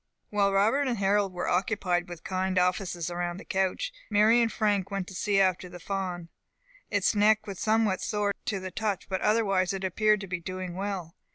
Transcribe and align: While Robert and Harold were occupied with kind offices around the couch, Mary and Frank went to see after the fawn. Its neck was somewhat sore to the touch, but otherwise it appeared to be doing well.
While 0.31 0.51
Robert 0.51 0.87
and 0.87 0.97
Harold 0.97 1.31
were 1.31 1.47
occupied 1.47 2.09
with 2.09 2.23
kind 2.23 2.57
offices 2.57 3.11
around 3.11 3.37
the 3.37 3.45
couch, 3.45 3.93
Mary 4.09 4.41
and 4.41 4.51
Frank 4.51 4.89
went 4.89 5.05
to 5.09 5.13
see 5.13 5.39
after 5.39 5.69
the 5.69 5.79
fawn. 5.79 6.29
Its 6.89 7.13
neck 7.13 7.45
was 7.45 7.59
somewhat 7.59 8.01
sore 8.01 8.33
to 8.45 8.59
the 8.59 8.71
touch, 8.71 9.07
but 9.07 9.21
otherwise 9.21 9.73
it 9.73 9.83
appeared 9.83 10.21
to 10.21 10.27
be 10.27 10.39
doing 10.39 10.73
well. 10.73 11.13